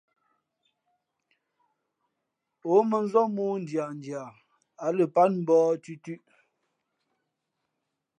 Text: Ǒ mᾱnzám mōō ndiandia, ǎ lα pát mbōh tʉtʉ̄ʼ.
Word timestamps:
Ǒ 2.73 2.75
mᾱnzám 2.89 3.29
mōō 3.35 3.53
ndiandia, 3.63 4.23
ǎ 4.85 4.87
lα 4.97 5.05
pát 5.13 5.31
mbōh 5.41 5.69
tʉtʉ̄ʼ. 5.83 6.23